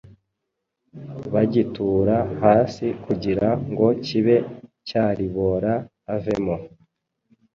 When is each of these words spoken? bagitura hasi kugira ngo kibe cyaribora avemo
bagitura 1.33 2.17
hasi 2.41 2.85
kugira 3.03 3.47
ngo 3.69 3.87
kibe 4.05 4.37
cyaribora 4.87 5.73
avemo 6.15 6.55